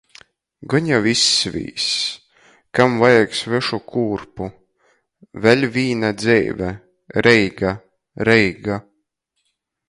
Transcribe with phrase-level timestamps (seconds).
[0.73, 1.89] Gon jau izsvīss.
[2.79, 4.49] Kam vajag svešu kūrpu.
[5.45, 6.71] Vēļ vīna dzeive.
[7.29, 7.77] Reiga,
[8.31, 8.81] Reiga.